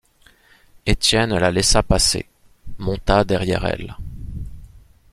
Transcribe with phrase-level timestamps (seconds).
[0.87, 2.27] Étienne la laissa passer,
[2.79, 3.95] monta derrière elle.